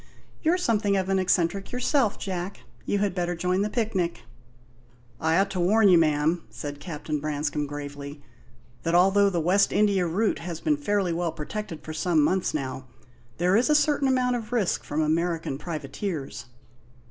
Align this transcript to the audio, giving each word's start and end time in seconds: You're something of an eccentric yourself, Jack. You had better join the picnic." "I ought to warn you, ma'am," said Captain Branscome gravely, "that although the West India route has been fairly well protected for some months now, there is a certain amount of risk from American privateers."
You're 0.41 0.57
something 0.57 0.97
of 0.97 1.09
an 1.09 1.19
eccentric 1.19 1.71
yourself, 1.71 2.17
Jack. 2.17 2.61
You 2.87 2.97
had 2.97 3.13
better 3.13 3.35
join 3.35 3.61
the 3.61 3.69
picnic." 3.69 4.21
"I 5.19 5.37
ought 5.37 5.51
to 5.51 5.59
warn 5.59 5.89
you, 5.89 5.99
ma'am," 5.99 6.41
said 6.49 6.79
Captain 6.79 7.19
Branscome 7.19 7.67
gravely, 7.67 8.19
"that 8.81 8.95
although 8.95 9.29
the 9.29 9.39
West 9.39 9.71
India 9.71 10.07
route 10.07 10.39
has 10.39 10.59
been 10.59 10.77
fairly 10.77 11.13
well 11.13 11.31
protected 11.31 11.83
for 11.83 11.93
some 11.93 12.19
months 12.23 12.51
now, 12.51 12.87
there 13.37 13.55
is 13.55 13.69
a 13.69 13.75
certain 13.75 14.07
amount 14.07 14.37
of 14.37 14.51
risk 14.51 14.83
from 14.83 15.03
American 15.03 15.59
privateers." 15.59 16.45